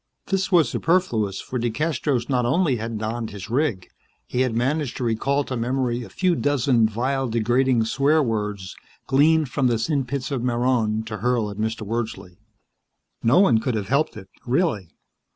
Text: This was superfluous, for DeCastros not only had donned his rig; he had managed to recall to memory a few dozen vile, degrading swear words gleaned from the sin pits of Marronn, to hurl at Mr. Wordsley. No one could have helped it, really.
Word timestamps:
This 0.29 0.51
was 0.51 0.67
superfluous, 0.67 1.39
for 1.41 1.59
DeCastros 1.59 2.27
not 2.27 2.43
only 2.43 2.77
had 2.77 2.97
donned 2.97 3.29
his 3.29 3.51
rig; 3.51 3.87
he 4.25 4.41
had 4.41 4.55
managed 4.55 4.97
to 4.97 5.03
recall 5.03 5.43
to 5.43 5.55
memory 5.55 6.01
a 6.01 6.09
few 6.09 6.33
dozen 6.35 6.87
vile, 6.89 7.27
degrading 7.29 7.85
swear 7.85 8.23
words 8.23 8.75
gleaned 9.05 9.49
from 9.49 9.67
the 9.67 9.77
sin 9.77 10.03
pits 10.05 10.31
of 10.31 10.41
Marronn, 10.41 11.03
to 11.05 11.17
hurl 11.17 11.51
at 11.51 11.57
Mr. 11.57 11.85
Wordsley. 11.85 12.37
No 13.21 13.37
one 13.41 13.59
could 13.59 13.75
have 13.75 13.89
helped 13.89 14.17
it, 14.17 14.27
really. 14.43 14.89